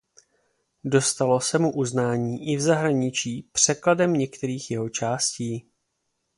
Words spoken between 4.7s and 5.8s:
jeho částí.